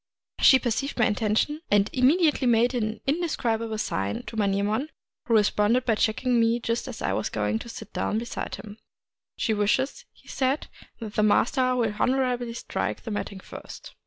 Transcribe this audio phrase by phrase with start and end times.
[0.39, 4.89] She perceived my intention, and immediately made an indescribable sign to Manyemon,
[5.27, 8.79] who responded by checking me just as I was going to sit down beside him."
[9.37, 10.65] She wishes," he said,"
[10.99, 13.93] that the master will honorably strike the matting first."